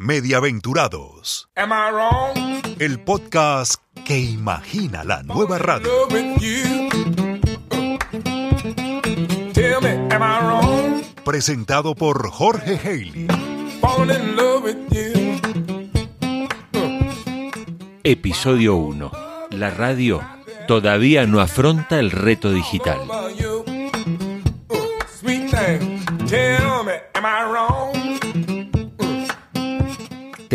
[0.00, 1.48] Mediaventurados.
[1.56, 2.62] Am I wrong?
[2.78, 5.88] El podcast que imagina la nueva radio.
[6.08, 6.88] Loving you.
[9.52, 11.02] Tell me, am I wrong?
[11.24, 13.26] Presentado por Jorge Haley.
[13.80, 15.40] Falling in love with you.
[18.04, 19.10] Episodio 1.
[19.50, 20.22] La radio
[20.68, 23.00] todavía no afronta el reto digital.
[23.00, 23.64] About you.
[24.68, 24.76] Uh,
[25.20, 25.98] Sweet thing.
[26.28, 26.87] Tell me,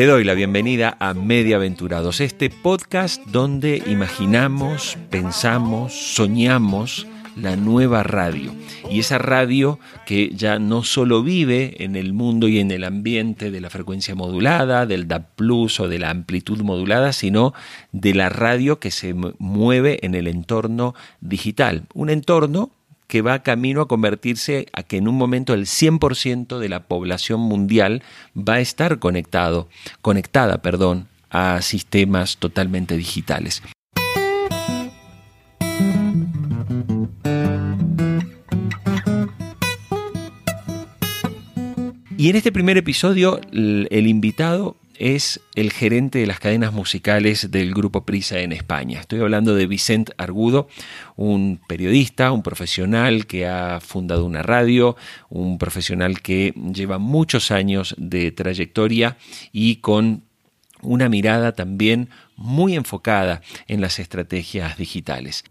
[0.04, 7.08] Te doy la bienvenida a Mediaventurados, este podcast donde imaginamos, pensamos, soñamos
[7.38, 8.52] la nueva radio.
[8.92, 13.50] Y esa radio que ya no solo vive en el mundo y en el ambiente
[13.50, 17.54] de la frecuencia modulada, del DAB Plus o de la amplitud modulada, sino
[17.94, 21.84] de la radio que se mu- mueve en el entorno digital.
[21.94, 22.72] Un entorno
[23.14, 27.42] que va camino a convertirse a que en un momento el 100% de la población
[27.42, 28.02] mundial
[28.36, 29.70] va a estar conectado,
[30.02, 33.62] conectada, perdón, a sistemas totalmente digitales.
[42.18, 47.52] Y en este primer episodio el, el invitado es el gerente de las cadenas musicales
[47.52, 49.00] del grupo Prisa en España.
[49.00, 50.68] Estoy hablando de Vicent Argudo,
[51.16, 54.96] un periodista, un profesional que ha fundado una radio,
[55.30, 59.18] un profesional que lleva muchos años de trayectoria
[59.52, 60.24] y con
[60.82, 65.44] una mirada también muy enfocada en las estrategias digitales.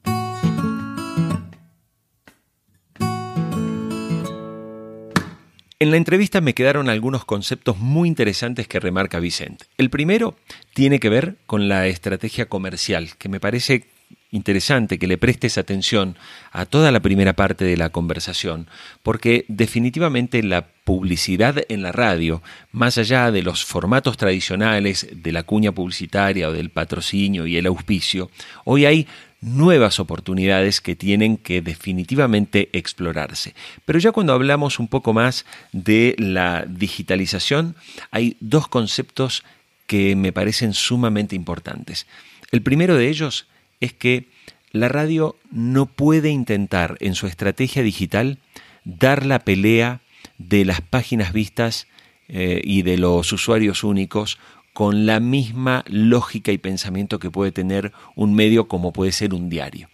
[5.82, 9.64] En la entrevista me quedaron algunos conceptos muy interesantes que remarca Vicente.
[9.76, 10.36] El primero
[10.74, 13.86] tiene que ver con la estrategia comercial, que me parece
[14.30, 16.16] interesante que le prestes atención
[16.52, 18.68] a toda la primera parte de la conversación,
[19.02, 25.42] porque definitivamente la publicidad en la radio, más allá de los formatos tradicionales de la
[25.42, 28.30] cuña publicitaria o del patrocinio y el auspicio,
[28.64, 29.08] hoy hay
[29.42, 33.54] nuevas oportunidades que tienen que definitivamente explorarse.
[33.84, 37.74] Pero ya cuando hablamos un poco más de la digitalización,
[38.10, 39.44] hay dos conceptos
[39.86, 42.06] que me parecen sumamente importantes.
[42.52, 43.48] El primero de ellos
[43.80, 44.26] es que
[44.70, 48.38] la radio no puede intentar en su estrategia digital
[48.84, 50.00] dar la pelea
[50.38, 51.88] de las páginas vistas
[52.28, 54.38] eh, y de los usuarios únicos
[54.72, 59.48] con la misma lógica y pensamiento que puede tener un medio como puede ser un
[59.48, 59.88] diario.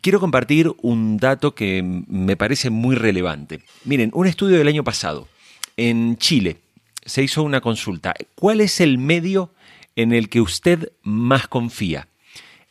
[0.00, 3.60] Quiero compartir un dato que me parece muy relevante.
[3.84, 5.28] Miren, un estudio del año pasado
[5.76, 6.58] en Chile
[7.04, 8.14] se hizo una consulta.
[8.34, 9.52] ¿Cuál es el medio
[9.94, 12.08] en el que usted más confía?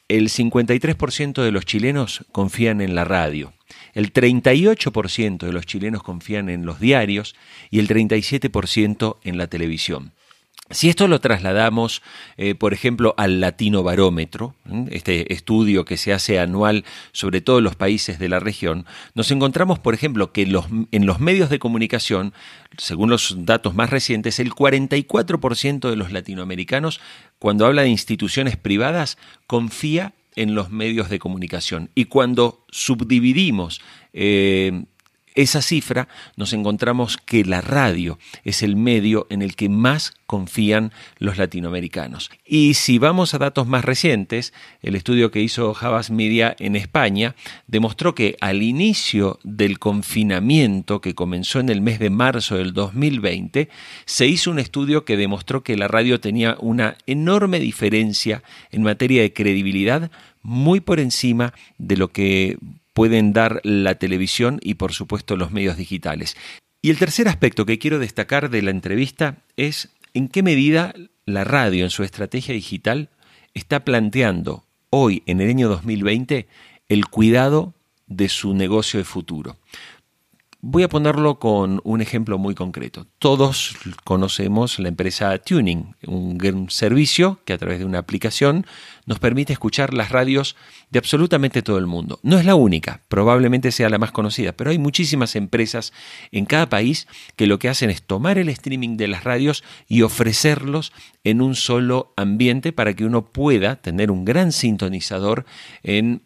[0.09, 3.53] El 53% de los chilenos confían en la radio,
[3.93, 7.35] el 38% de los chilenos confían en los diarios
[7.71, 10.11] y el 37% en la televisión.
[10.73, 12.01] Si esto lo trasladamos,
[12.37, 14.55] eh, por ejemplo, al Latino Barómetro,
[14.89, 19.79] este estudio que se hace anual sobre todos los países de la región, nos encontramos,
[19.79, 22.33] por ejemplo, que en los medios de comunicación,
[22.77, 26.99] según los datos más recientes, el 44% de los latinoamericanos,
[27.39, 29.17] cuando habla de instituciones privadas,
[29.47, 31.89] confía en los medios de comunicación.
[31.95, 33.81] Y cuando subdividimos
[34.13, 34.85] eh,
[35.35, 40.91] esa cifra, nos encontramos que la radio es el medio en el que más confían
[41.19, 42.31] los latinoamericanos.
[42.45, 47.35] Y si vamos a datos más recientes, el estudio que hizo Javas Media en España
[47.67, 53.69] demostró que al inicio del confinamiento que comenzó en el mes de marzo del 2020,
[54.05, 59.21] se hizo un estudio que demostró que la radio tenía una enorme diferencia en materia
[59.21, 60.11] de credibilidad
[60.41, 62.57] muy por encima de lo que
[62.93, 66.37] pueden dar la televisión y por supuesto los medios digitales.
[66.81, 70.93] Y el tercer aspecto que quiero destacar de la entrevista es en qué medida
[71.25, 73.09] la radio en su estrategia digital
[73.53, 76.47] está planteando hoy, en el año 2020,
[76.89, 77.73] el cuidado
[78.07, 79.57] de su negocio de futuro.
[80.65, 83.05] Voy a ponerlo con un ejemplo muy concreto.
[83.19, 83.75] Todos
[84.05, 88.65] conocemos la empresa Tuning, un servicio que a través de una aplicación
[89.05, 90.55] nos permite escuchar las radios
[90.89, 92.21] de absolutamente todo el mundo.
[92.23, 95.91] No es la única, probablemente sea la más conocida, pero hay muchísimas empresas
[96.31, 100.03] en cada país que lo que hacen es tomar el streaming de las radios y
[100.03, 100.93] ofrecerlos
[101.25, 105.45] en un solo ambiente para que uno pueda tener un gran sintonizador
[105.83, 106.21] en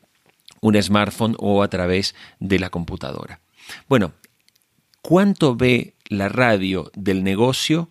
[0.61, 3.41] un smartphone o a través de la computadora.
[3.89, 4.13] Bueno,
[5.07, 7.89] ¿cuánto ve la radio del negocio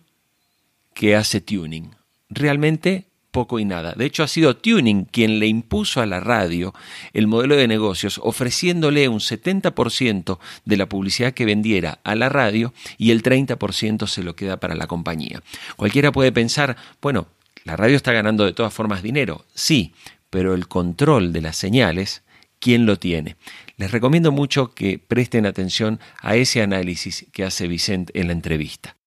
[0.93, 1.95] que hace tuning?
[2.29, 3.93] Realmente poco y nada.
[3.93, 6.75] De hecho, ha sido Tuning quien le impuso a la radio
[7.13, 12.71] el modelo de negocios, ofreciéndole un 70% de la publicidad que vendiera a la radio
[12.99, 15.41] y el 30% se lo queda para la compañía.
[15.75, 17.29] Cualquiera puede pensar, bueno,
[17.63, 19.91] la radio está ganando de todas formas dinero, sí,
[20.29, 22.21] pero el control de las señales,
[22.59, 23.37] ¿quién lo tiene?
[23.79, 28.97] Les recomiendo mucho que presten atención a ese análisis que hace Vicente en la entrevista.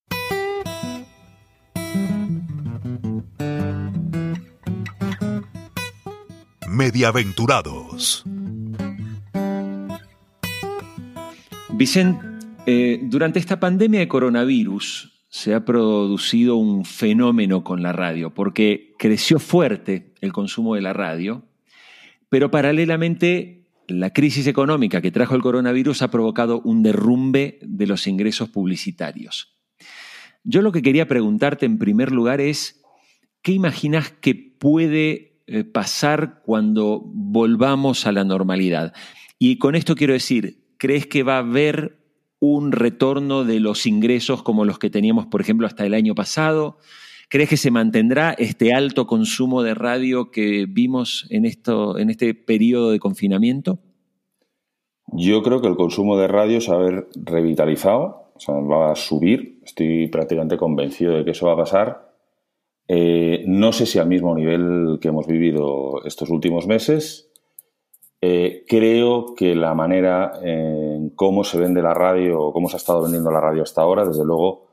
[6.69, 8.23] Mediaventurados.
[11.71, 12.25] Vicente,
[12.67, 18.95] eh, durante esta pandemia de coronavirus se ha producido un fenómeno con la radio, porque
[19.01, 21.43] creció fuerte el consumo de la radio,
[22.29, 23.60] pero paralelamente
[23.91, 29.57] la crisis económica que trajo el coronavirus ha provocado un derrumbe de los ingresos publicitarios.
[30.45, 32.83] Yo lo que quería preguntarte en primer lugar es,
[33.43, 38.95] ¿qué imaginas que puede eh, pasar cuando volvamos a la normalidad.
[39.37, 41.99] Y con esto quiero decir, ¿crees que va a haber
[42.39, 46.79] un retorno de los ingresos como los que teníamos, por ejemplo, hasta el año pasado?
[47.31, 52.35] ¿Crees que se mantendrá este alto consumo de radio que vimos en, esto, en este
[52.35, 53.79] periodo de confinamiento?
[55.13, 58.93] Yo creo que el consumo de radio se va a ver revitalizado, o sea, va
[58.93, 59.61] a subir.
[59.65, 62.11] Estoy prácticamente convencido de que eso va a pasar
[62.93, 67.31] eh, no sé si al mismo nivel que hemos vivido estos últimos meses.
[68.21, 72.79] Eh, creo que la manera en cómo se vende la radio o cómo se ha
[72.79, 74.70] estado vendiendo la radio hasta ahora, desde luego,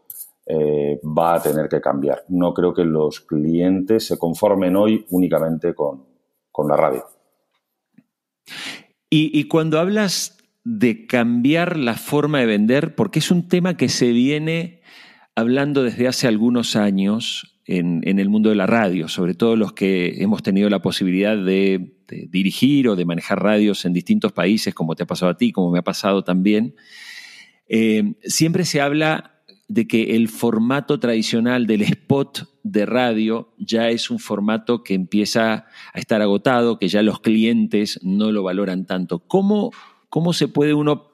[0.50, 2.24] eh, va a tener que cambiar.
[2.30, 6.06] No creo que los clientes se conformen hoy únicamente con,
[6.68, 7.06] la radio.
[9.12, 14.12] y, cuando hablas de cambiar la forma de vender, porque es un tema que se
[14.12, 14.82] viene
[15.36, 20.22] hablando desde hace algunos años, en, el mundo de la radio, sobre todo los que
[20.22, 25.04] hemos tenido la posibilidad de, dirigir o de manejar radios en distintos países, como te
[25.04, 26.76] ha pasado a ti, como me ha pasado también,
[27.68, 29.37] eh, siempre se habla
[29.68, 35.66] de que el formato tradicional del spot de radio ya es un formato que empieza
[35.94, 39.20] a estar agotado, que ya los clientes no lo valoran tanto.
[39.20, 39.72] ¿Cómo,
[40.10, 41.12] cómo se puede uno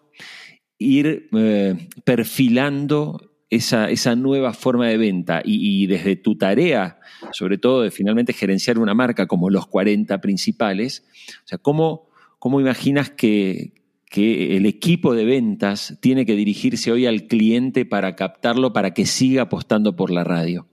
[0.77, 6.99] ir eh, perfilando esa, nueva forma de venta y, desde tu tarea,
[7.31, 11.05] sobre todo de finalmente gerenciar una marca como los 40 principales,
[11.43, 12.09] o sea, ¿cómo,
[12.39, 13.73] cómo imaginas que,
[14.13, 19.07] que el equipo de ventas tiene que dirigirse hoy al cliente para captarlo, para que
[19.07, 20.67] siga apostando por la radio?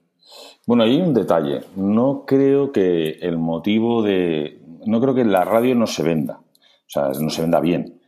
[0.66, 1.62] Bueno, hay un detalle.
[1.74, 4.60] No creo que el motivo de...
[4.84, 6.42] No creo que la radio no se venda.
[6.42, 7.98] O sea, no se venda bien.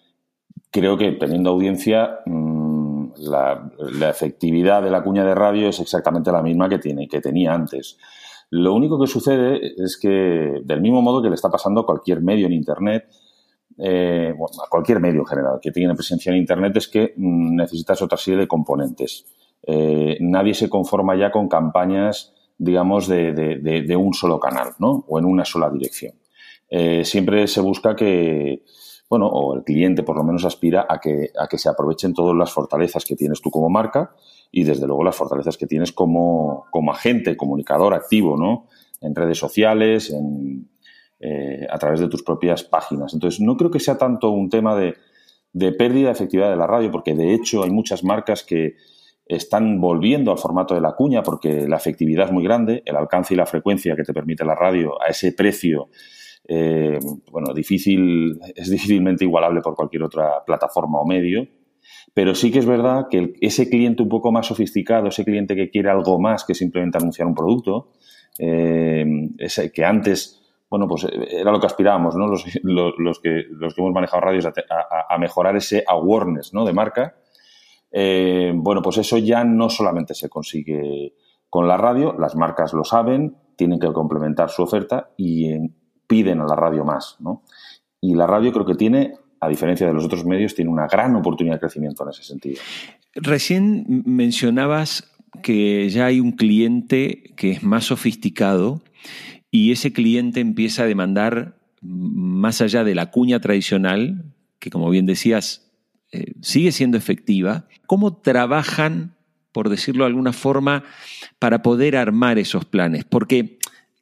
[0.71, 6.43] Creo que teniendo audiencia mm, la, efectividad de la cuña de radio es exactamente la
[6.43, 7.97] misma que, tiene, que tenía antes.
[8.51, 12.21] Lo único que sucede es que, del mismo modo que le está pasando a cualquier
[12.21, 13.07] medio en Internet,
[13.79, 18.03] eh, a cualquier medio en general que tiene presencia en Internet, es que mm, necesitas
[18.03, 19.27] otra serie de componentes.
[19.63, 25.05] Eh, nadie se conforma ya con campañas, digamos, de, un solo canal, ¿no?
[25.09, 26.15] O en una sola dirección.
[26.69, 28.65] Eh, siempre se busca que,
[29.09, 32.37] bueno, o el cliente por lo menos aspira a que, a que se aprovechen todas
[32.37, 34.15] las fortalezas que tienes tú como marca
[34.51, 38.67] y desde luego las fortalezas que tienes como, como agente, comunicador activo, ¿no?
[39.01, 40.69] En redes sociales, en,
[41.23, 43.15] eh, a través de tus propias páginas.
[43.15, 44.95] Entonces, no creo que sea tanto un tema de,
[45.73, 48.75] pérdida de efectividad de la radio, porque de hecho hay muchas marcas que
[49.25, 53.33] están volviendo al formato de la cuña porque la efectividad es muy grande, el alcance
[53.33, 55.89] y la frecuencia que te permite la radio a ese precio
[56.49, 56.99] eh,
[57.31, 61.47] bueno, difícil, es difícilmente igualable por cualquier otra plataforma o medio,
[62.15, 65.71] pero sí que es verdad que ese cliente un poco más sofisticado, ese cliente que
[65.71, 67.93] quiere algo más que simplemente anunciar un producto,
[68.39, 69.05] eh,
[69.73, 70.42] que antes,
[70.73, 72.27] bueno, pues era lo que aspirábamos, ¿no?
[72.27, 76.65] Los, los, que, los que hemos manejado radios a, mejorar ese awareness, ¿no?
[76.65, 77.15] De marca.
[77.91, 81.13] Eh, bueno, pues eso ya no solamente se consigue
[81.51, 85.77] con la radio, las marcas lo saben, tienen que complementar su oferta y en,
[86.07, 87.43] piden a la radio más, ¿no?
[88.01, 91.15] Y la radio creo que tiene, a diferencia de los otros medios, tiene una gran
[91.17, 92.63] oportunidad de crecimiento en ese sentido.
[93.15, 95.13] Recién mencionabas
[95.43, 98.81] que ya hay un cliente que es más sofisticado
[99.53, 104.25] y ese cliente empieza a demandar más allá de la cuña tradicional,
[104.59, 105.71] que como bien decías,
[106.11, 109.15] eh, sigue siendo efectiva, ¿cómo trabajan,
[109.53, 110.83] por decirlo de alguna forma,
[111.39, 113.05] para poder armar esos planes?
[113.05, 113.59] Porque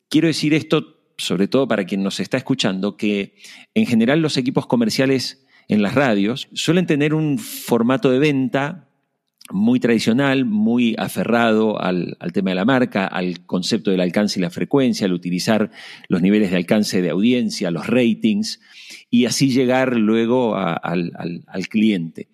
[0.09, 3.35] quiero decir esto sobre todo para quien nos está escuchando, que
[3.75, 8.89] en general los equipos comerciales en las radios suelen tener un formato de venta
[9.51, 14.51] muy tradicional, muy aferrado al, tema de la marca, al concepto del alcance y la
[14.51, 15.71] frecuencia, al utilizar
[16.09, 18.61] los niveles de alcance de audiencia, los ratings,
[19.11, 21.13] y así llegar luego al,
[21.47, 22.29] al cliente.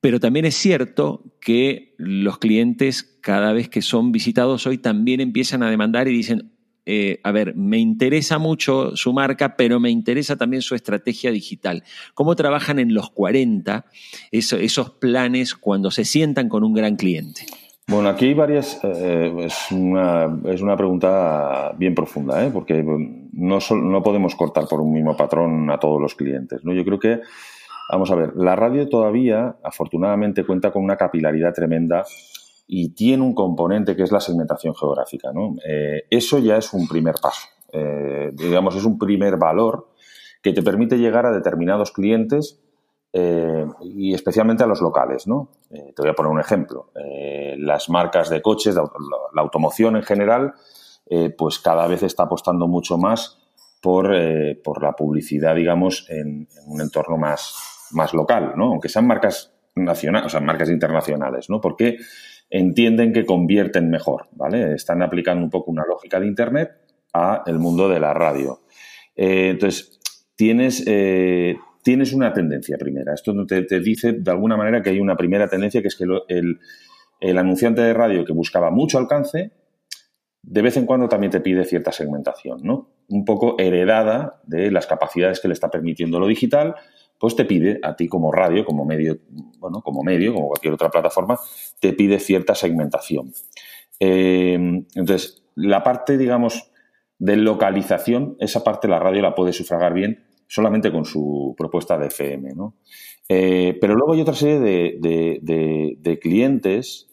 [0.00, 5.62] Pero también es cierto que los clientes, cada vez que son visitados hoy, también empiezan
[5.62, 6.52] a demandar y dicen,
[6.90, 11.84] eh, a ver, me interesa mucho su marca, pero me interesa también su estrategia digital.
[12.14, 13.84] ¿Cómo trabajan en los 40
[14.32, 17.42] esos planes cuando se sientan con un gran cliente?
[17.88, 18.80] Bueno, aquí hay varias.
[18.82, 22.50] Eh, es, una, pregunta bien profunda, ¿eh?
[22.50, 26.64] porque no, no podemos cortar por un mismo patrón a todos los clientes.
[26.64, 26.72] ¿no?
[26.72, 27.20] Yo creo que,
[27.92, 32.06] vamos a ver, la radio todavía, afortunadamente, cuenta con una capilaridad tremenda
[32.70, 35.32] y tiene un componente que es la segmentación geográfica.
[35.32, 35.54] ¿no?
[35.66, 37.48] Eh, eso ya es un primer paso.
[37.72, 39.88] Eh, digamos, es un primer valor
[40.42, 42.60] que te permite llegar a determinados clientes
[43.14, 45.26] eh, y especialmente a los locales.
[45.26, 45.48] ¿no?
[45.70, 46.92] te voy a poner un ejemplo.
[47.56, 50.52] las marcas de coches, la, automoción en general,
[51.38, 53.38] pues cada vez está apostando mucho más
[53.80, 54.14] por,
[54.62, 57.54] por la publicidad, digamos, en, un entorno más,
[57.92, 58.66] más local, ¿no?
[58.66, 61.60] aunque sean marcas nacionales, o sea, marcas internacionales, ¿no?
[61.60, 61.98] Porque
[62.50, 64.74] entienden que convierten mejor, ¿vale?
[64.74, 66.70] Están aplicando un poco una lógica de Internet
[67.12, 68.60] a el mundo de la radio.
[69.14, 69.98] Eh, entonces,
[70.36, 73.14] tienes, eh, tienes una tendencia primera.
[73.14, 76.04] Esto te, te, dice de alguna manera que hay una primera tendencia que es que
[76.28, 76.58] el,
[77.20, 79.52] el anunciante de radio que buscaba mucho alcance,
[80.42, 82.90] de vez en cuando también te pide cierta segmentación, ¿no?
[83.08, 86.76] Un poco heredada de las capacidades que le está permitiendo lo digital,
[87.18, 89.18] pues te pide a ti como radio, como medio,
[89.58, 91.38] bueno, como medio, como cualquier otra plataforma,
[91.80, 93.32] te pide cierta segmentación.
[94.00, 96.70] Eh, entonces, la parte, digamos,
[97.18, 102.06] de localización, esa parte la radio la puede sufragar bien solamente con su propuesta de
[102.06, 102.74] FM, ¿no?
[103.28, 107.07] Eh, pero luego hay otra serie de, clientes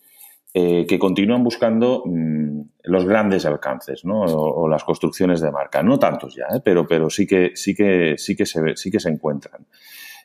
[0.58, 4.22] eh, que continúan buscando mm, los grandes alcances, ¿no?
[4.22, 5.84] O, las construcciones de marca.
[5.84, 9.10] No tantos ya, pero, pero sí que, sí que, sí que se, sí que se
[9.10, 9.68] encuentran.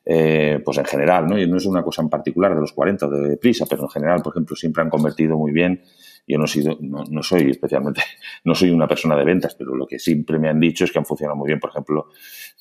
[0.06, 1.36] Eh, pues en general, ¿no?
[1.36, 4.22] Y no es una cosa en particular de los 40 de prisa, pero en general,
[4.22, 5.82] por ejemplo, siempre han convertido muy bien.
[6.30, 8.02] Yo no, no, soy especialmente,
[8.44, 10.98] no soy una persona de ventas, pero lo que siempre me han dicho es que
[10.98, 11.60] han funcionado muy bien.
[11.60, 12.08] Por ejemplo,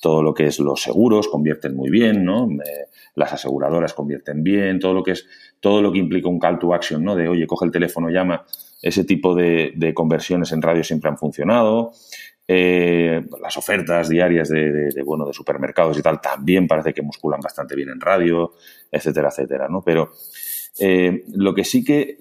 [0.00, 2.48] todo lo que es los seguros convierten muy bien, ¿no?
[3.14, 5.26] las aseguradoras convierten bien, todo lo que es,
[5.58, 7.16] todo lo que implica un call to action, ¿no?
[7.16, 8.46] De oye, coge el teléfono, llama.
[8.82, 11.92] Ese tipo de, de conversiones en radio siempre han funcionado.
[12.52, 17.76] Eh, las ofertas diarias de, bueno, de supermercados y tal también parece que musculan bastante
[17.76, 18.54] bien en radio,
[18.90, 19.82] etcétera, etcétera, ¿no?
[19.82, 20.10] Pero
[20.80, 22.18] eh, lo que sí que,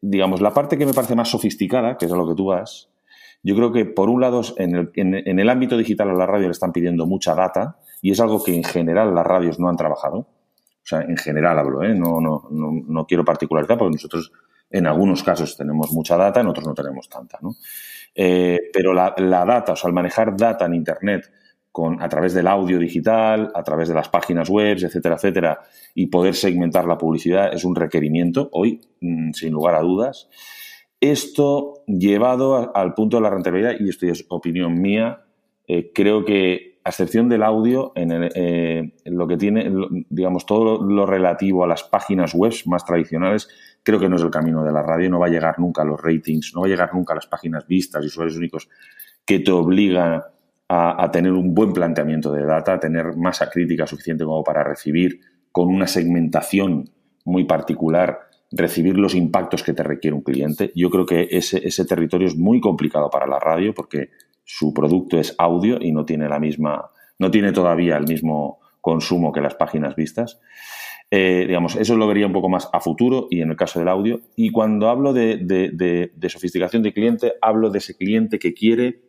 [0.00, 2.88] digamos, la parte que me parece más sofisticada, que es a lo que tú vas,
[3.42, 6.46] yo creo que por un lado en el, en, el ámbito digital a la radio
[6.46, 9.76] le están pidiendo mucha data y es algo que en general las radios no han
[9.76, 10.18] trabajado.
[10.18, 11.94] O sea, en general hablo, ¿eh?
[11.94, 14.32] no, no, no, no quiero particularizar porque nosotros
[14.70, 17.54] en algunos casos tenemos mucha data, en otros no tenemos tanta, ¿no?
[18.14, 21.30] Eh, pero la, data, o sea, al manejar data en Internet
[21.74, 25.58] con, a través del audio digital, a través de las páginas web, etcétera, etcétera,
[25.92, 30.28] y poder segmentar la publicidad es un requerimiento hoy, mm, sin lugar a dudas.
[31.00, 35.24] Esto llevado al punto de la rentabilidad, y esto es opinión mía,
[35.66, 39.68] eh, creo que a excepción del audio, en, eh, lo que tiene,
[40.08, 43.48] digamos, todo lo relativo a las páginas web más tradicionales,
[43.82, 45.84] creo que no es el camino de la radio, no va a llegar nunca a
[45.84, 48.68] los ratings, no va a llegar nunca a las páginas vistas y usuarios únicos
[49.26, 50.22] que te obligan
[50.74, 55.20] a, tener un buen planteamiento de data, a tener masa crítica suficiente como para recibir
[55.52, 56.90] con una segmentación
[57.24, 60.72] muy particular, recibir los impactos que te requiere un cliente.
[60.74, 64.10] Yo creo que ese, ese territorio es muy complicado para la radio porque
[64.44, 69.32] su producto es audio y no tiene la misma, no tiene todavía el mismo consumo
[69.32, 70.40] que las páginas vistas.
[71.10, 73.88] Eh, digamos, eso lo vería un poco más a futuro y en el caso del
[73.88, 74.20] audio.
[74.34, 79.03] Y cuando hablo de, sofisticación de cliente, hablo de ese cliente que quiere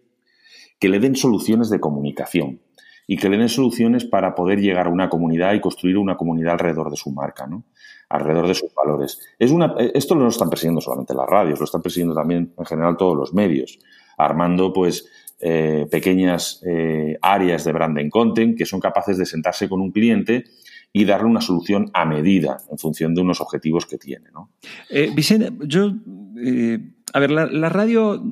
[0.80, 2.62] que le den soluciones de comunicación
[3.08, 6.54] y que le den soluciones para poder llegar a una comunidad y construir una comunidad
[6.54, 7.64] alrededor de su marca, ¿no?
[8.10, 9.20] alrededor de sus valores.
[9.40, 12.66] Es una, esto no lo están persiguiendo solamente las radios, lo están persiguiendo también en
[12.66, 13.80] general todos los medios,
[14.18, 15.08] armando pues
[15.40, 20.46] eh, pequeñas eh, áreas de branding content que son capaces de sentarse con un cliente
[20.98, 24.30] y darle una solución a medida en función de unos objetivos que tiene.
[24.34, 24.52] ¿no?
[24.90, 25.92] Eh, Vicente, yo,
[26.42, 26.80] eh,
[27.12, 28.24] a ver, la, radio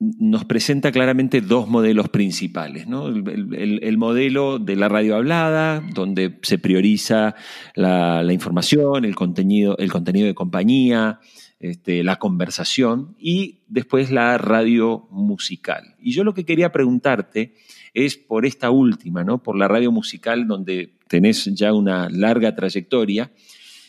[0.00, 2.86] nos presenta claramente dos modelos principales.
[2.86, 3.08] ¿no?
[3.08, 7.34] El, modelo de la radio hablada, donde se prioriza
[7.74, 11.20] la, información, el contenido, el contenido de compañía,
[11.58, 15.96] este, la conversación, y después la radio musical.
[16.00, 17.54] Y yo lo que quería preguntarte
[17.92, 19.42] es por esta última, ¿no?
[19.42, 23.32] por la radio musical donde tenés ya una larga trayectoria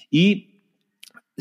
[0.09, 0.50] y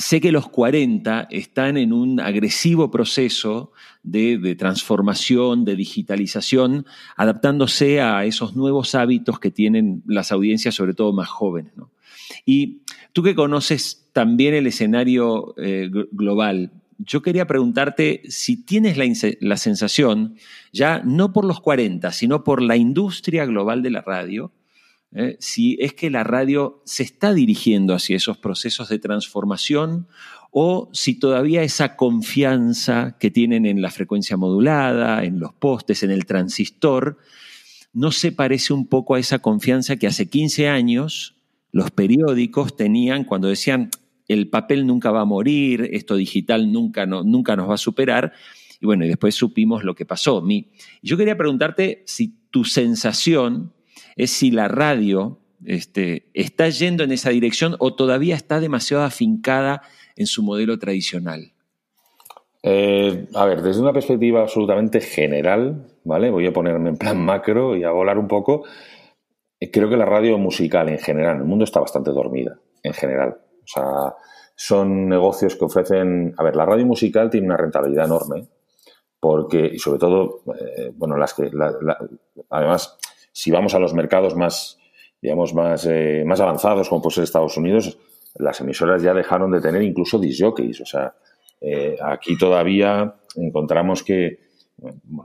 [0.01, 8.25] sé que los 40 están en un agresivo proceso de, transformación, de digitalización, adaptándose a
[8.25, 11.75] esos nuevos hábitos que tienen las audiencias, sobre todo más jóvenes.
[12.47, 12.81] Y
[13.13, 18.97] tú que conoces también el escenario eh, global, yo quería preguntarte si tienes
[19.41, 20.37] la, sensación,
[20.73, 24.53] ya no por los 40, sino por la industria global de la radio,
[25.13, 25.37] ¿eh?
[25.41, 30.09] si es que la radio se está dirigiendo hacia esos procesos de transformación
[30.51, 36.11] o si todavía esa confianza que tienen en la frecuencia modulada, en los postes, en
[36.11, 37.19] el transistor,
[37.93, 41.37] no se parece un poco a esa confianza que hace 15 años
[41.73, 43.91] los periódicos tenían cuando decían
[44.29, 48.33] el papel nunca va a morir, esto digital nunca, nunca nos va a superar.
[48.81, 50.43] Y bueno, y después supimos lo que pasó.
[51.03, 53.73] yo quería preguntarte si tu sensación
[54.17, 59.83] es si la radio este, está yendo en esa dirección o todavía está demasiado afincada
[60.17, 61.53] en su modelo tradicional.
[62.63, 66.31] Eh, a ver, desde una perspectiva absolutamente general, ¿vale?
[66.31, 68.65] Voy a ponerme en plan macro y a volar un poco.
[69.59, 72.93] Eh, creo que la radio musical en general en el mundo está bastante dormida, en
[72.93, 73.39] general.
[73.63, 74.15] O sea,
[74.55, 76.35] son negocios que ofrecen.
[76.37, 78.47] A ver, la radio musical tiene una rentabilidad enorme,
[79.19, 81.51] porque, y sobre todo, eh, bueno, las que.
[82.51, 82.99] además,
[83.33, 84.79] si vamos a los mercados más,
[85.21, 87.99] digamos, más, eh, más avanzados, como puede ser Estados Unidos,
[88.37, 90.81] las emisoras ya dejaron de tener incluso disjockeys.
[90.81, 91.15] O sea,
[91.61, 94.51] eh, aquí todavía encontramos que,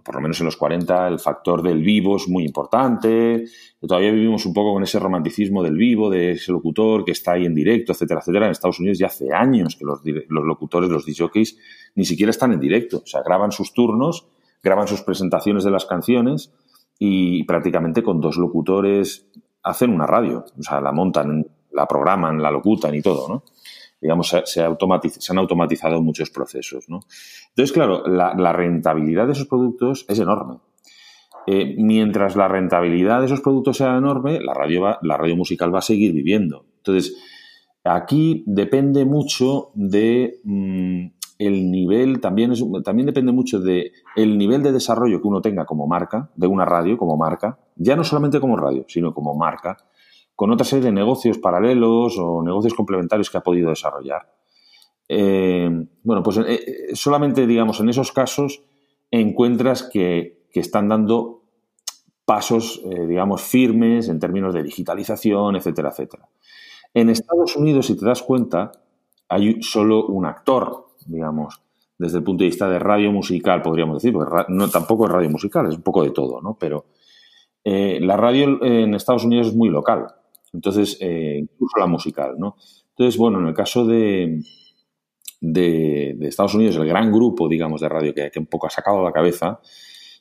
[0.04, 3.46] por lo menos en los 40, el factor del vivo es muy importante.
[3.80, 7.46] Todavía vivimos un poco con ese romanticismo del vivo, de ese locutor que está ahí
[7.46, 8.46] en directo, etcétera, etcétera.
[8.46, 11.58] En Estados Unidos ya hace años que los, los locutores, los disjockeys,
[11.96, 13.02] ni siquiera están en directo.
[13.04, 14.28] O sea, graban sus turnos,
[14.62, 16.52] graban sus presentaciones de las canciones
[17.00, 19.28] y prácticamente con dos locutores
[19.64, 20.46] hacen una radio.
[20.58, 23.44] O sea, la montan, la programan, la locutan y todo, ¿no?
[24.00, 27.00] Digamos, se, han automatizado muchos procesos, ¿no?
[27.50, 30.60] Entonces, claro, la, rentabilidad de esos productos es enorme.
[31.48, 35.80] Eh, mientras la rentabilidad de esos productos sea enorme, la radio, la radio musical va
[35.80, 36.66] a seguir viviendo.
[36.78, 37.16] Entonces,
[37.84, 44.63] aquí depende mucho de mm, el nivel también, es, también depende mucho de el nivel
[44.63, 48.39] de desarrollo que uno tenga como marca, de una radio como marca, ya no solamente
[48.39, 49.77] como radio, sino como marca,
[50.36, 54.29] con otra serie de negocios paralelos o negocios complementarios que ha podido desarrollar.
[55.07, 55.70] Eh,
[56.03, 58.64] bueno, pues eh, eh, solamente, digamos, en esos casos
[59.12, 61.44] encuentras que, están dando
[62.24, 66.29] pasos, digamos, firmes en términos de digitalización, etcétera, etcétera.
[66.94, 68.72] En Estados Unidos, si te das cuenta,
[69.27, 71.61] hay solo un actor digamos,
[71.98, 75.29] desde el punto de vista de radio musical, podríamos decir, porque no, tampoco es radio
[75.29, 76.57] musical, es un poco de todo, ¿no?
[76.59, 76.85] Pero
[77.63, 80.07] eh, la radio en Estados Unidos es muy local,
[80.53, 82.55] entonces, eh, incluso la musical, ¿no?
[82.89, 84.41] Entonces, bueno, en el caso de,
[85.41, 89.11] de, Estados Unidos, el gran grupo, digamos, de radio que, un poco ha sacado la
[89.11, 89.59] cabeza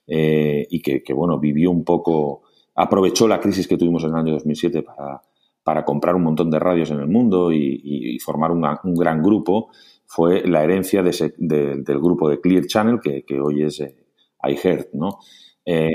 [0.06, 2.42] eh, y que, bueno, vivió un poco,
[2.74, 5.22] aprovechó la crisis que tuvimos en el año 2007 para,
[5.62, 9.68] para comprar un montón de radios en el mundo y, formar un gran grupo,
[10.14, 13.96] fue la herencia del grupo de Clear Channel, que, hoy es eh,
[14.44, 15.18] iHeart, ¿no?
[15.64, 15.90] Eh,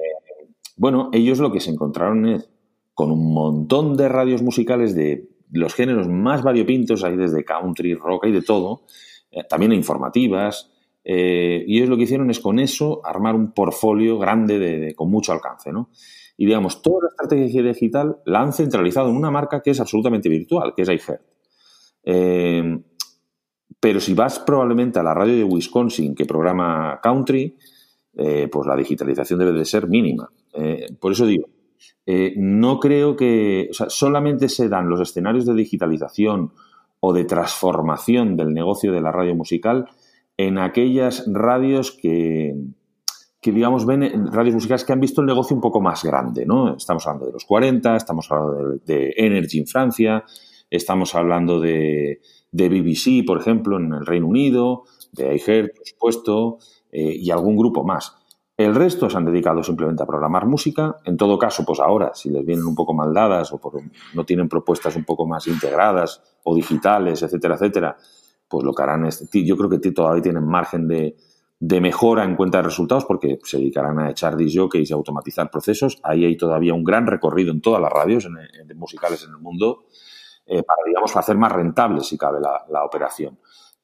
[0.76, 2.50] bueno, ellos lo que se encontraron es
[2.94, 8.26] con un montón de radios musicales de los géneros más variopintos, hay desde country, rock,
[8.26, 8.82] hay de todo,
[9.32, 10.70] eh, también informativas,
[11.02, 15.32] y ellos lo que hicieron es con eso armar un portfolio grande de, con mucho
[15.32, 15.90] alcance, ¿no?
[16.36, 20.28] Y digamos, toda la estrategia digital la han centralizado en una marca que es absolutamente
[20.28, 21.22] virtual, que es iHeart.
[23.80, 27.56] Pero si vas probablemente a la radio de Wisconsin que programa country,
[28.16, 30.30] eh, pues la digitalización debe de ser mínima.
[30.54, 31.48] Eh, por eso digo,
[32.06, 36.52] eh, no creo que, o sea, solamente se dan los escenarios de digitalización
[37.00, 39.88] o de transformación del negocio de la radio musical
[40.36, 42.56] en aquellas radios que,
[43.40, 46.76] que digamos, ven radios musicales que han visto el negocio un poco más grande, ¿no?
[46.76, 50.26] Estamos hablando de los 40, estamos hablando de, de Energy en Francia,
[50.70, 52.20] estamos hablando de,
[52.52, 56.58] de BBC, por ejemplo, en el Reino Unido, de iHeart, por supuesto,
[56.92, 58.16] eh, y algún grupo más.
[58.58, 60.98] El resto se han dedicado simplemente a programar música.
[61.06, 63.62] En todo caso, pues ahora, si les vienen un poco mal dadas o
[64.14, 67.96] no tienen propuestas un poco más integradas o digitales, etcétera, etcétera,
[68.50, 71.16] pues lo que harán es, yo creo que todavía tienen margen de,
[71.80, 76.00] mejora en cuenta de resultados porque se dedicarán a echar disjockeys y automatizar procesos.
[76.04, 78.28] Ahí hay todavía un gran recorrido en todas las radios
[78.76, 79.86] musicales en el mundo
[80.50, 83.38] eh, para, digamos, hacer más rentable, si cabe, la, operación.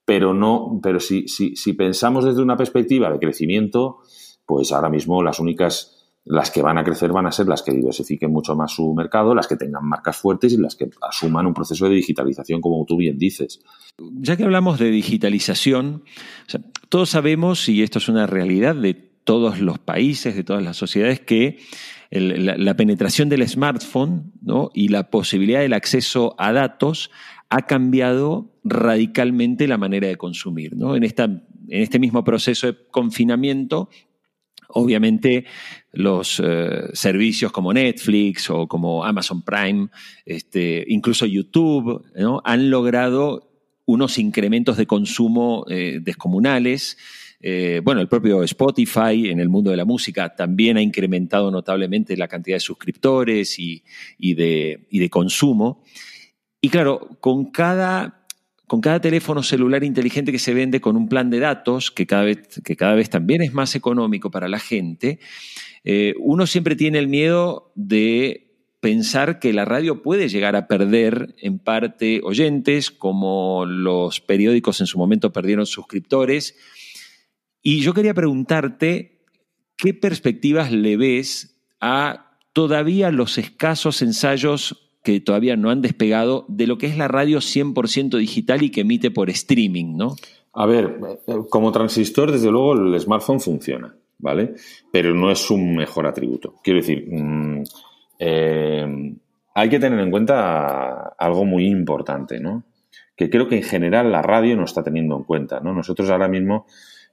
[0.04, 4.00] Pero, no, pero si, si, si, pensamos desde una perspectiva de crecimiento,
[4.46, 7.72] pues ahora mismo las únicas las que van a crecer van a ser las que
[7.72, 11.54] diversifiquen mucho más su mercado, las que tengan marcas fuertes y las que asuman un
[11.54, 13.62] proceso de digitalización, como tú bien dices.
[14.00, 16.04] Ya que hablamos de digitalización,
[16.90, 21.20] todos sabemos, y esto es una realidad de todos los países, de todas las sociedades,
[21.20, 21.60] que
[22.20, 24.34] la, penetración del smartphone
[24.74, 27.12] y la posibilidad del acceso a datos
[27.50, 30.74] ha cambiado radicalmente la manera de consumir.
[30.74, 33.90] En, esta, en este mismo proceso de confinamiento,
[34.70, 35.46] Obviamente
[35.94, 39.90] los eh, servicios como Netflix o como Amazon Prime,
[40.26, 42.04] este, incluso YouTube,
[42.44, 43.52] han logrado
[43.86, 46.98] unos incrementos de consumo eh, descomunales.
[47.48, 52.18] Eh, bueno, el propio Spotify en el mundo de la música también ha incrementado notablemente
[52.18, 53.84] la cantidad de suscriptores y,
[54.34, 55.84] de, consumo.
[56.60, 58.26] Y claro, con cada
[58.66, 62.24] con cada teléfono celular inteligente que se vende con un plan de datos, que cada
[62.24, 65.20] vez, que cada vez también es más económico para la gente,
[65.84, 71.36] eh, uno siempre tiene el miedo de pensar que la radio puede llegar a perder
[71.38, 76.56] en parte oyentes, como los periódicos en su momento perdieron suscriptores.
[77.68, 79.24] Y yo quería preguntarte,
[79.76, 86.68] ¿qué perspectivas le ves a todavía los escasos ensayos que todavía no han despegado de
[86.68, 90.16] lo que es la radio 100% digital y que emite por streaming, ¿no?
[90.54, 91.00] A ver,
[91.50, 94.54] como transistor, desde luego el smartphone funciona, ¿vale?
[94.92, 96.54] Pero no es un mejor atributo.
[96.64, 97.64] Quiero decir, mm,
[98.20, 99.16] eh,
[99.56, 102.64] hay que tener en cuenta algo muy importante, ¿no?
[103.18, 105.74] Que creo que en general la radio no está teniendo en cuenta, ¿no?
[105.74, 106.68] Nosotros ahora mismo,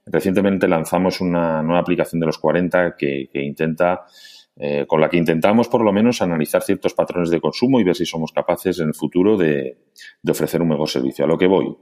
[0.05, 4.05] recientemente lanzamos una nueva aplicación de los 40 que intenta
[4.55, 7.95] eh, con la que intentamos por lo menos analizar ciertos patrones de consumo y ver
[7.95, 9.79] si somos capaces en el futuro de,
[10.29, 11.25] ofrecer un mejor servicio.
[11.25, 11.75] A lo que voy.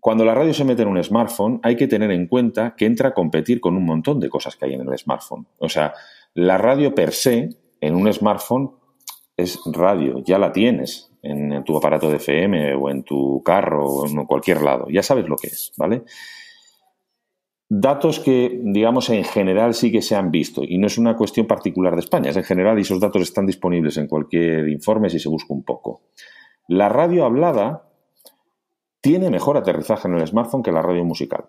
[0.00, 3.08] Cuando la radio se mete en un smartphone, hay que tener en cuenta que entra
[3.08, 5.46] a competir con un montón de cosas que hay en el smartphone.
[5.58, 5.94] O sea,
[6.34, 7.48] la radio per se
[7.80, 8.72] en un smartphone
[9.34, 14.06] es radio, ya la tienes en, tu aparato de FM o en tu carro o
[14.06, 16.02] en cualquier lado, ya sabes lo que es, ¿vale?
[17.72, 21.46] Datos que, digamos, en general sí que se han visto, y no es una cuestión
[21.46, 25.20] particular de España, es en general, y esos datos están disponibles en cualquier informe si
[25.20, 26.02] se busca un poco.
[26.66, 27.84] La radio hablada
[29.00, 31.44] tiene mejor aterrizaje en el smartphone que la radio musical.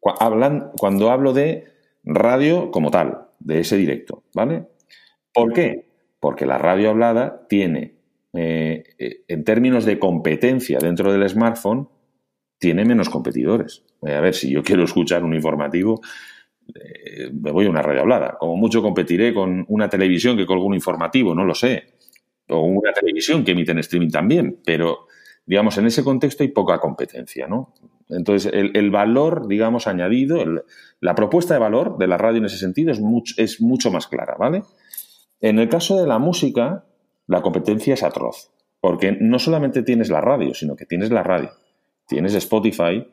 [0.00, 1.64] Cuando hablo de
[2.04, 4.68] radio como tal, de ese directo, ¿vale?
[5.34, 5.88] ¿Por qué?
[6.20, 7.96] Porque la radio hablada tiene,
[8.34, 11.88] eh, eh, en términos de competencia dentro del smartphone,
[12.60, 13.82] tiene menos competidores.
[14.06, 16.00] Eh, a ver, si yo quiero escuchar un informativo,
[16.68, 18.36] eh, me voy a una radio hablada.
[18.38, 21.94] Como mucho competiré con una televisión que colga un informativo, no lo sé.
[22.48, 24.60] O una televisión que emite en streaming también.
[24.64, 25.06] Pero,
[25.44, 27.74] digamos, en ese contexto hay poca competencia, ¿no?
[28.08, 30.44] Entonces, el, valor, digamos, añadido,
[31.00, 33.00] la propuesta de valor de la radio en ese sentido es
[33.36, 34.64] es mucho más clara, ¿vale?
[35.40, 36.86] En el caso de la música,
[37.28, 38.50] la competencia es atroz.
[38.80, 41.52] Porque no solamente tienes la radio, sino que tienes la radio
[42.10, 43.06] tienes Spotify,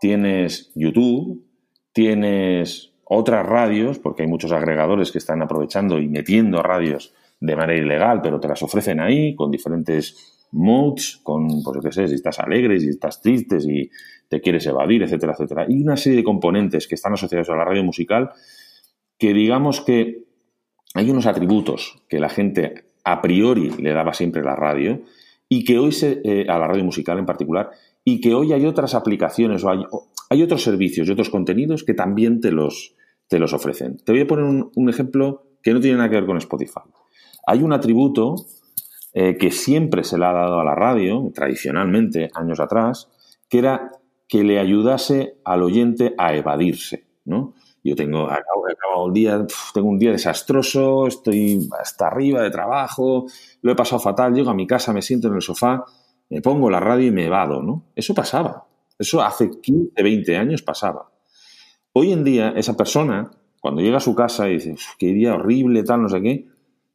[0.00, 1.46] tienes YouTube,
[1.92, 7.80] tienes otras radios, porque hay muchos agregadores que están aprovechando y metiendo radios de manera
[7.80, 12.14] ilegal, pero te las ofrecen ahí con diferentes moods, con, pues yo qué sé, si
[12.16, 13.88] estás alegre, si estás triste, si
[14.28, 15.66] te quieres evadir, etcétera, etcétera.
[15.68, 18.30] Y una serie de componentes que están asociados a la radio musical
[19.18, 20.24] que digamos que
[20.94, 25.02] hay unos atributos que la gente a priori le daba siempre la radio
[25.48, 27.70] y que hoy se, eh, a la radio musical en particular
[28.04, 32.40] y que hoy hay otras aplicaciones o hay, otros servicios y otros contenidos que también
[32.40, 32.94] te los,
[33.28, 33.98] te los ofrecen.
[33.98, 36.80] Te voy a poner un, ejemplo que no tiene nada que ver con Spotify.
[37.46, 38.36] Hay un atributo
[39.12, 43.08] eh, que siempre se le ha dado a la radio, tradicionalmente, años atrás,
[43.48, 43.90] que era
[44.28, 47.54] que le ayudase al oyente a evadirse, ¿no?
[47.82, 53.26] Yo tengo, acabo, el día, tengo un día desastroso, estoy hasta arriba de trabajo,
[53.62, 55.84] lo he pasado fatal, llego a mi casa, me siento en el sofá
[56.30, 57.90] me pongo la radio y me evado, ¿no?
[57.94, 58.68] Eso pasaba.
[58.98, 61.10] Eso hace 15, 20 años pasaba.
[61.92, 65.82] Hoy en día, esa persona, cuando llega a su casa y dice, qué día horrible,
[65.82, 66.46] tal, no sé qué,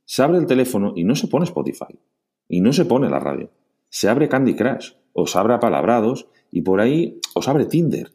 [0.06, 2.00] se abre el teléfono y no se pone Spotify.
[2.48, 3.52] Y no se pone la radio.
[3.90, 8.14] Se abre Candy Crush, o se abre Palabrados, y por ahí os abre Tinder.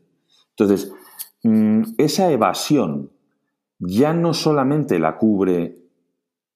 [0.50, 0.92] Entonces,
[1.42, 3.10] mm, esa evasión
[3.78, 5.76] ya no solamente la cubre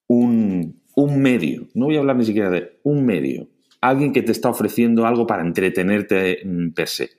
[0.07, 3.49] un, un medio, no voy a hablar ni siquiera de un medio,
[3.89, 7.11] alguien que te está ofreciendo algo para entretenerte mm, per se.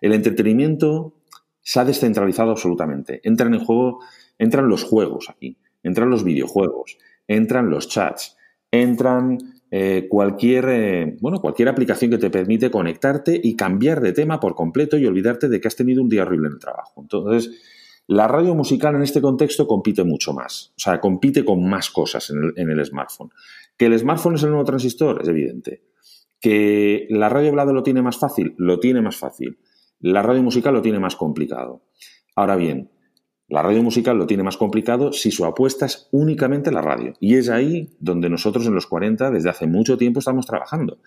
[0.00, 1.14] El entretenimiento
[1.60, 3.20] se ha descentralizado absolutamente.
[3.24, 4.00] Entran en juego,
[4.38, 8.36] entran los juegos aquí, entran los videojuegos, entran los chats,
[8.70, 9.38] entran
[9.70, 14.54] eh, cualquier, eh, bueno, cualquier aplicación que te permite conectarte y cambiar de tema por
[14.54, 17.00] completo y olvidarte de que has tenido un día horrible en el trabajo.
[17.00, 17.50] Entonces,
[18.08, 22.30] La radio musical en este contexto compite mucho más, o sea, compite con más cosas
[22.30, 23.30] en el, en el smartphone.
[23.78, 25.82] Que el smartphone es el nuevo transistor, es evidente.
[26.42, 29.58] Que la radio hablada lo tiene más fácil, lo tiene más fácil.
[30.00, 31.84] La radio musical lo tiene más complicado.
[32.36, 32.90] Ahora bien,
[33.48, 37.14] la radio musical lo tiene más complicado si su apuesta es únicamente la radio.
[37.20, 40.98] Y es ahí donde nosotros en los 40 desde hace mucho tiempo estamos trabajando.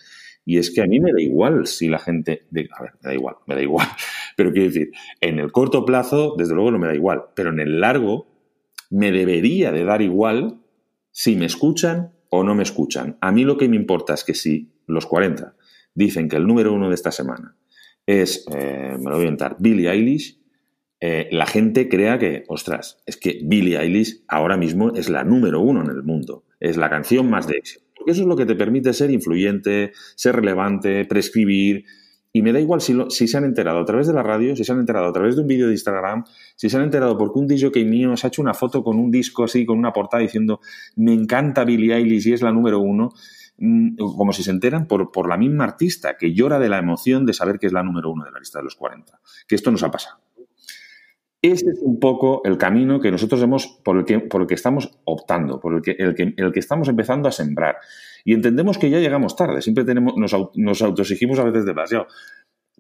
[0.46, 2.46] Y es que a mí me da igual si la gente...
[2.78, 3.88] a ver, me da igual, me da igual.
[4.38, 7.24] Pero quiero decir, en el corto plazo, desde luego no me da igual.
[7.36, 8.28] Pero en el largo,
[8.92, 10.62] me debería de dar igual
[11.12, 13.18] si me escuchan o no me escuchan.
[13.22, 15.56] A mí lo que me importa es que si los 40
[15.94, 17.56] dicen que el número uno de esta semana
[18.06, 20.40] es, eh, me lo voy a inventar, Billie Eilish,
[21.00, 25.62] eh, la gente crea que, ostras, es que Billie Eilish ahora mismo es la número
[25.62, 27.86] uno en el mundo, es la canción más de éxito.
[27.96, 31.86] Porque eso es lo que te permite ser influyente, ser relevante, prescribir.
[32.36, 34.66] Y me da igual si, si se han enterado a través de la radio, si
[34.66, 36.26] se han enterado a través de un vídeo de Instagram,
[36.58, 39.10] si se han enterado porque un DJ mío se ha hecho una foto con un
[39.10, 40.60] disco así, con una portada diciendo
[40.98, 43.14] me encanta Billie Eilish y es la número uno
[43.58, 47.26] mm, como si se enteran por, por, la misma artista que llora de la emoción
[47.26, 49.18] de saber que es la número uno de la lista de los 40.
[49.48, 50.20] Que esto nos ha pasado.
[51.42, 54.56] Ese es un poco el camino que nosotros hemos, por el que, por el que
[54.56, 57.78] estamos optando, por el que, el, que, el que estamos empezando a sembrar.
[58.26, 62.08] Y entendemos que ya llegamos tarde, siempre tenemos, nos, nos autoexigimos a veces demasiado.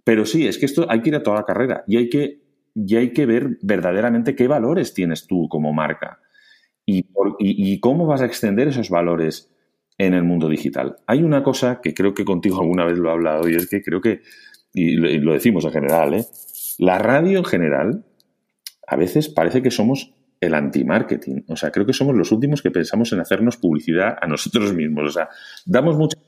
[0.03, 2.41] Pero sí, es que esto hay que ir a toda la carrera y hay que,
[2.73, 6.19] y hay que ver verdaderamente qué valores tienes tú como marca
[6.85, 7.05] y,
[7.39, 9.55] y cómo vas a extender esos valores
[9.97, 10.97] en el mundo digital.
[11.07, 13.81] Hay una cosa que creo que contigo alguna vez lo he hablado y es que
[13.81, 14.21] creo que,
[14.73, 16.25] y lo, y lo decimos en general, ¿eh?
[16.79, 18.05] la radio en general
[18.87, 20.13] a veces parece que somos
[20.45, 21.41] el anti-marketing.
[21.47, 25.09] O sea, creo que somos los últimos que pensamos en hacernos publicidad a nosotros mismos.
[25.09, 25.29] O sea,
[25.65, 26.21] damos muchas,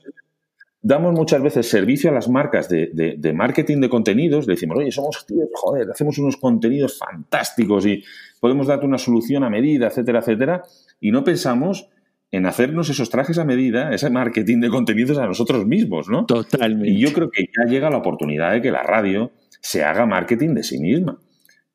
[0.80, 4.46] damos muchas veces servicio a las marcas de, de, de marketing de contenidos.
[4.46, 8.04] Le decimos, oye, somos, tíos, joder, hacemos unos contenidos fantásticos y
[8.40, 10.62] podemos darte una solución a medida, etcétera, etcétera.
[11.00, 11.88] Y no pensamos
[12.30, 16.26] en hacernos esos trajes a medida, ese marketing de contenidos a nosotros mismos, ¿no?
[16.26, 16.90] Totalmente.
[16.90, 20.54] Y yo creo que ya llega la oportunidad de que la radio se haga marketing
[20.54, 21.18] de sí misma.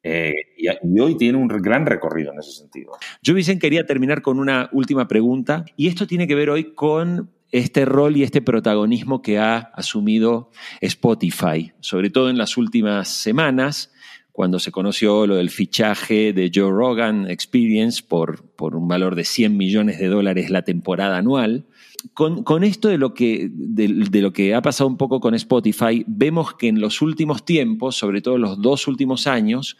[0.03, 2.91] Eh, y, y, hoy tiene un gran recorrido en ese sentido.
[3.21, 7.31] Yo, Vicente, quería terminar con una última pregunta, y esto tiene que ver hoy con
[7.53, 10.49] este rol y este protagonismo que ha asumido
[10.81, 13.92] Spotify, sobre todo en las últimas semanas,
[14.33, 19.25] cuando se conoció lo del fichaje de Joe Rogan Experience por, por un valor de
[19.25, 21.67] 100 millones de dólares la temporada anual.
[22.15, 25.35] Con, con, esto de lo, que, de, de, lo que ha pasado un poco con
[25.35, 29.77] Spotify, vemos que en los últimos tiempos, sobre todo en los dos últimos años,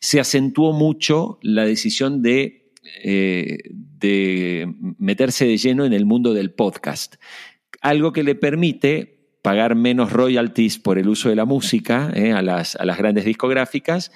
[0.00, 2.72] se acentuó mucho la decisión de,
[3.04, 7.16] eh, de meterse de lleno en el mundo del podcast.
[7.82, 12.42] Algo que le permite pagar menos royalties por el uso de la música eh, a,
[12.42, 14.12] las, a las grandes discográficas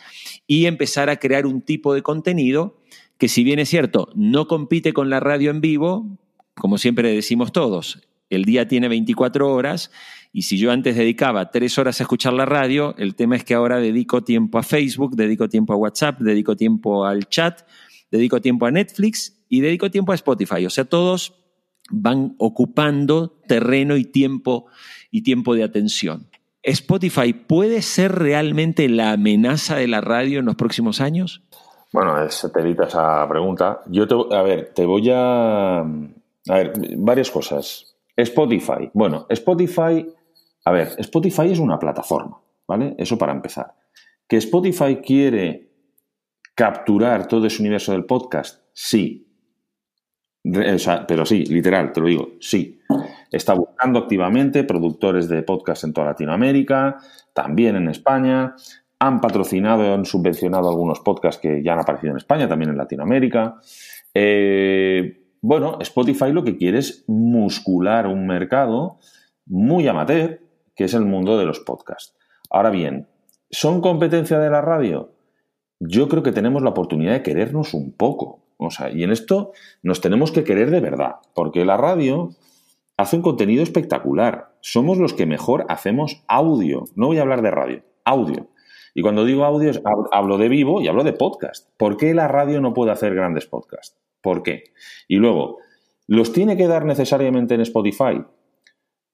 [0.47, 2.81] y empezar a crear un tipo de contenido
[3.19, 6.19] que si bien es cierto, no compite con la radio en vivo,
[6.55, 9.91] como siempre decimos todos, el día tiene 24 horas
[10.33, 13.55] y si yo antes dedicaba tres horas a escuchar la radio, el tema es que
[13.55, 17.63] ahora dedico tiempo a Facebook, dedico tiempo a WhatsApp, dedico tiempo al chat,
[18.11, 20.67] dedico tiempo a Netflix y dedico tiempo a Spotify.
[20.67, 21.35] O sea, todos
[21.91, 24.67] van ocupando terreno y tiempo
[25.15, 26.27] y tiempo de atención.
[26.65, 31.45] ¿Spotify puede ser realmente la amenaza de la radio en los próximos años?
[31.93, 33.81] Bueno, es, te evita esa pregunta.
[33.87, 35.85] Yo te, a ver, te voy a
[36.49, 37.95] a ver, varias cosas.
[38.17, 38.91] Spotify.
[38.93, 40.05] Bueno, Spotify,
[40.65, 42.97] a ver, Spotify es una plataforma, ¿vale?
[42.99, 43.73] Eso para empezar.
[44.27, 45.71] ¿Que Spotify quiere
[46.57, 48.65] capturar todo ese universo del podcast?
[48.73, 49.29] Sí.
[50.45, 52.81] O sea, pero sí, literal, te lo digo, sí.
[53.35, 56.99] Está buscando activamente productores de podcast en toda Latinoamérica,
[57.33, 58.55] también en España.
[59.01, 63.57] Han patrocinado, han subvencionado algunos podcasts que ya han aparecido en España, también en Latinoamérica.
[64.15, 68.99] Eh, bueno, Spotify lo que quiere es muscular un mercado
[69.47, 70.41] muy amateur,
[70.77, 72.17] que es el mundo de los podcasts.
[72.51, 73.09] Ahora bien,
[73.51, 75.13] ¿son competencia de la radio?
[75.81, 78.45] Yo creo que tenemos la oportunidad de querernos un poco.
[78.59, 79.51] O sea, y en esto
[79.83, 82.31] nos tenemos que querer de verdad, porque la radio
[82.97, 84.57] hace un contenido espectacular.
[84.61, 86.85] Somos los que mejor hacemos audio.
[86.95, 88.49] No voy a hablar de radio, audio.
[88.95, 89.73] Y cuando digo audio,
[90.13, 91.69] hablo de vivo y hablo de podcast.
[91.77, 93.99] ¿Por qué la radio no puede hacer grandes podcasts?
[94.23, 94.65] ¿Por qué?
[95.09, 95.59] Y luego,
[96.07, 98.23] ¿los tiene que dar necesariamente en Spotify?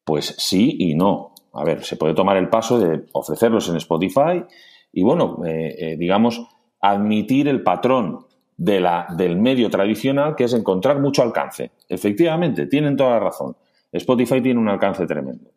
[0.04, 1.34] Pues sí y no.
[1.54, 4.44] A ver, se puede tomar el paso de ofrecerlos en Spotify
[4.92, 6.46] y, bueno, eh, eh, digamos,
[6.80, 11.72] admitir el patrón de la, del medio tradicional, que es encontrar mucho alcance.
[11.88, 13.56] Efectivamente, tienen toda la razón.
[13.92, 15.50] Spotify tiene un alcance tremendo.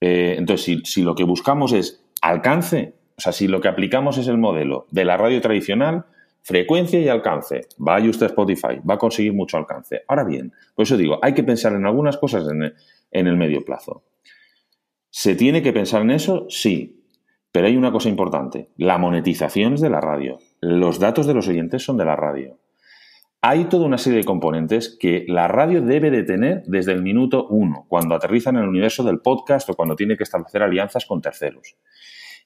[0.00, 4.28] Eh, entonces, si, lo que buscamos es alcance, o sea, si lo que aplicamos es
[4.28, 6.06] el modelo de la radio tradicional,
[6.42, 7.62] frecuencia y alcance.
[7.78, 10.02] Vaya usted a Spotify, va a conseguir mucho alcance.
[10.06, 12.74] Ahora bien, por eso digo, hay que pensar en algunas cosas en el,
[13.10, 14.04] en el medio plazo.
[15.10, 16.46] ¿Se tiene que pensar en eso?
[16.50, 17.04] Sí.
[17.50, 18.68] Pero hay una cosa importante.
[18.76, 20.38] La monetización es de la radio.
[20.60, 22.58] Los datos de los oyentes son de la radio.
[23.42, 27.46] Hay toda una serie de componentes que la radio debe de tener desde el minuto
[27.48, 31.20] uno, cuando aterriza en el universo del podcast o cuando tiene que establecer alianzas con
[31.20, 31.76] terceros.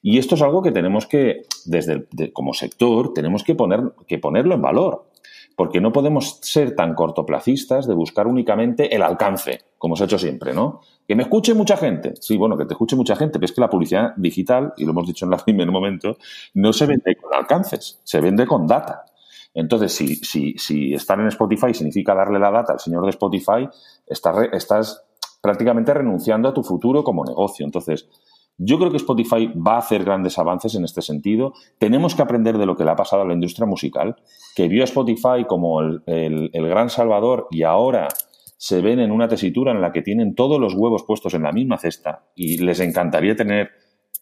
[0.01, 4.55] Y esto es algo que tenemos que, desde como sector, tenemos que, poner, que ponerlo
[4.55, 5.07] en valor.
[5.55, 10.17] Porque no podemos ser tan cortoplacistas de buscar únicamente el alcance, como se ha hecho
[10.17, 10.79] siempre, ¿no?
[11.07, 12.13] Que me escuche mucha gente.
[12.19, 14.91] Sí, bueno, que te escuche mucha gente, pero es que la publicidad digital, y lo
[14.91, 16.17] hemos dicho en el primer momento,
[16.53, 19.05] no se vende con alcances, se vende con data.
[19.53, 23.67] Entonces, si, si, si estar en Spotify significa darle la data al señor de Spotify,
[24.07, 25.03] estás, estás
[25.41, 27.65] prácticamente renunciando a tu futuro como negocio.
[27.65, 28.07] Entonces,
[28.63, 31.53] yo creo que Spotify va a hacer grandes avances en este sentido.
[31.79, 34.15] Tenemos que aprender de lo que le ha pasado a la industria musical,
[34.55, 38.07] que vio a Spotify como el, gran salvador y ahora
[38.57, 41.51] se ven en una tesitura en la que tienen todos los huevos puestos en la
[41.51, 43.71] misma cesta y les encantaría tener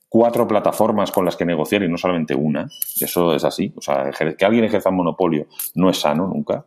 [0.10, 2.68] cuatro plataformas con las que negociar y no solamente una.
[3.00, 3.72] Eso es así.
[3.78, 6.66] O sea, que alguien ejerza un monopolio no es sano nunca.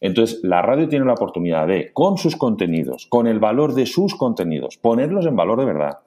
[0.00, 4.14] Entonces, la radio tiene la oportunidad de, con sus contenidos, con el valor de sus
[4.14, 5.98] contenidos, ponerlos en valor de verdad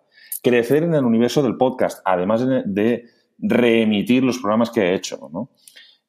[0.42, 3.06] crecer en el universo del podcast, además de,
[3.44, 5.30] reemitir los programas que ha hecho.
[5.34, 5.50] ¿no?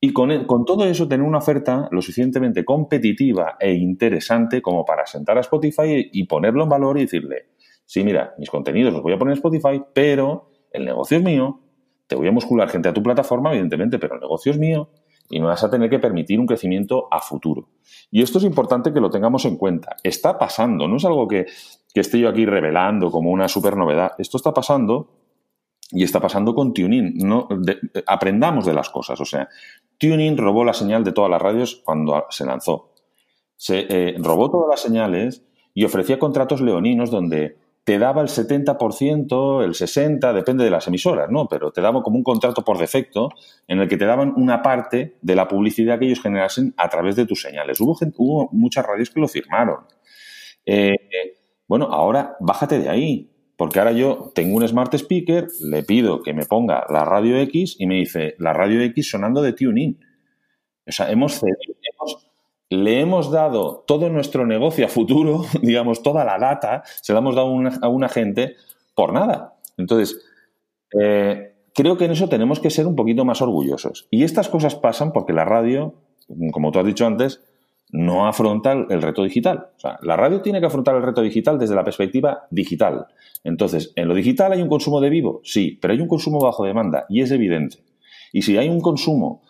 [0.01, 5.07] Y con, con, todo eso tener una oferta lo suficientemente competitiva e interesante como para
[5.07, 7.47] sentar a Spotify y, ponerlo en valor y decirle,
[7.87, 11.61] sí, mira, mis contenidos los voy a poner en Spotify, pero el negocio es mío,
[12.07, 14.91] te voy a muscular gente a tu plataforma, evidentemente, pero el negocio es mío
[15.31, 17.71] y me vas a tener que permitir un crecimiento a futuro.
[18.11, 19.97] Y esto es importante que lo tengamos en cuenta.
[20.03, 21.47] Está pasando, no es algo que,
[21.95, 24.13] que esté yo aquí revelando como una super novedad.
[24.19, 25.09] Esto está pasando
[25.91, 27.19] y está pasando con Tuning.
[28.07, 29.21] Aprendamos de las cosas.
[29.21, 29.49] O sea,
[29.99, 32.93] Tuning robó la señal de todas las radios cuando se lanzó.
[33.57, 39.65] Se eh, robó todas las señales y ofrecía contratos leoninos donde te daba el 70%,
[39.65, 41.49] el 60%, depende de las emisoras, ¿no?
[41.49, 43.31] Pero te daba como un contrato por defecto
[43.67, 47.17] en el que te daban una parte de la publicidad que ellos generasen a través
[47.17, 47.81] de tus señales.
[47.81, 49.81] Hubo, hubo muchas radios que lo firmaron.
[50.65, 50.95] Eh,
[51.67, 56.35] bueno, ahora bájate de ahí, porque ahora yo tengo un smart speaker, le pido que
[56.35, 59.99] me ponga la radio X y me dice la radio X sonando de tuning.
[60.87, 62.32] O sea, hemos, hemos
[62.73, 67.35] le hemos dado todo nuestro negocio a futuro, digamos, toda la data, se la hemos
[67.35, 67.49] dado
[67.83, 68.57] a una gente
[68.95, 69.55] por nada.
[69.77, 70.19] Entonces,
[70.99, 74.07] eh, creo que en eso tenemos que ser un poquito más orgullosos.
[74.11, 75.95] Y estas cosas pasan porque la radio,
[76.53, 77.41] como tú has dicho antes,
[77.91, 79.69] no afronta el reto digital.
[79.77, 83.07] O sea, la radio tiene que afrontar el reto digital desde la perspectiva digital.
[83.45, 85.41] Entonces, ¿en lo digital hay un consumo de vivo?
[85.45, 87.79] Sí, pero hay un consumo bajo demanda y es evidente.
[88.33, 89.43] Y si hay un consumo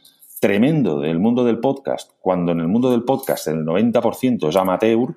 [0.43, 5.15] tremendo del mundo del podcast, cuando en el mundo del podcast el 90% es amateur,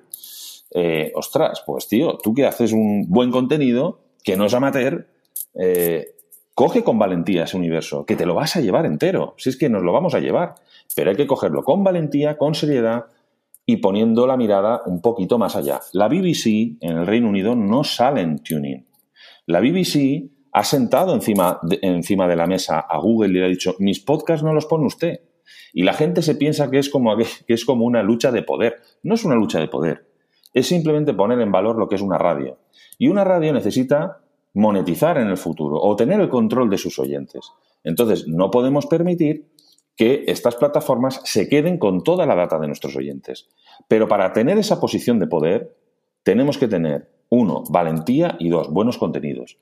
[0.70, 5.08] eh, ostras, pues tío, tú que haces un buen contenido, que no es amateur,
[5.54, 6.14] eh,
[6.54, 9.68] coge con valentía ese universo, que te lo vas a llevar entero, si es que
[9.68, 10.54] nos lo vamos a llevar,
[10.94, 13.06] pero hay que cogerlo con valentía, con seriedad
[13.66, 15.80] y poniendo la mirada un poquito más allá.
[15.92, 18.86] La BBC en el Reino Unido no sale en tuning.
[19.46, 23.48] La BBC ha sentado encima de, encima de la mesa a Google y le ha
[23.48, 25.20] dicho, mis podcasts no los pone usted.
[25.74, 28.80] Y la gente se piensa que es, como, que es como una lucha de poder.
[29.02, 30.08] No es una lucha de poder.
[30.54, 32.56] Es simplemente poner en valor lo que es una radio.
[32.96, 34.22] Y una radio necesita
[34.54, 37.52] monetizar en el futuro o tener el control de sus oyentes.
[37.84, 39.50] Entonces, no podemos permitir
[39.94, 43.46] que estas plataformas se queden con toda la data de nuestros oyentes.
[43.88, 45.76] Pero para tener esa posición de poder,
[46.22, 49.58] tenemos que tener, uno, valentía y dos, buenos contenidos.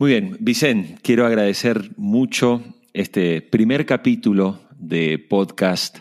[0.00, 2.62] Muy bien, Vicente, quiero agradecer mucho
[2.94, 5.98] este primer capítulo de podcast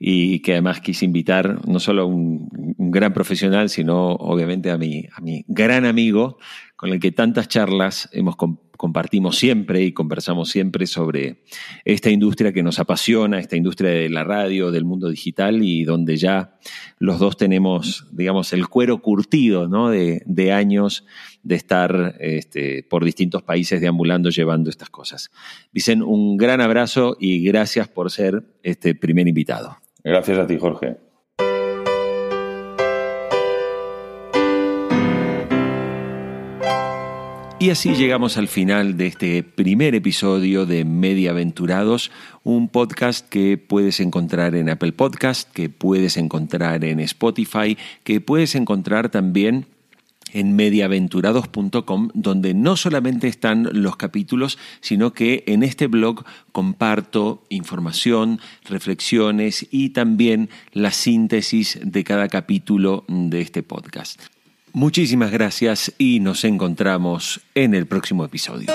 [0.00, 5.06] y que además quise invitar no solo a un, gran profesional, sino obviamente a mi,
[5.14, 6.38] a mi gran amigo
[6.76, 8.36] con el que tantas charlas hemos
[8.76, 11.42] compartimos siempre y conversamos siempre sobre
[11.84, 16.16] esta industria que nos apasiona, esta industria de la radio, del mundo digital y donde
[16.16, 16.58] ya
[16.98, 19.90] los dos tenemos, digamos, el cuero curtido ¿no?
[19.90, 21.04] de, años
[21.42, 25.30] de estar este, por distintos países deambulando llevando estas cosas.
[25.72, 29.78] Vicen, un gran abrazo y gracias por ser este primer invitado.
[30.04, 31.05] Gracias a ti, Jorge.
[37.58, 42.10] Y así llegamos al final de este primer episodio de Mediaventurados,
[42.44, 48.54] un podcast que puedes encontrar en Apple Podcast, que puedes encontrar en Spotify, que puedes
[48.56, 49.66] encontrar también
[50.34, 58.38] en mediaventurados.com, donde no solamente están los capítulos, sino que en este blog comparto información,
[58.68, 64.35] reflexiones y también la síntesis de cada capítulo de este podcast.
[64.76, 68.68] Muchísimas gracias y nos encontramos en el próximo episodio.